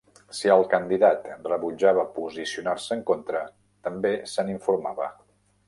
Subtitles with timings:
[0.35, 3.45] Si el candidat rebutjava posicionar-se en contra,
[3.89, 5.15] també se n'informava.